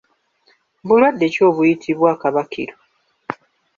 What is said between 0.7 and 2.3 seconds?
Bulwadde ki obuyitibwa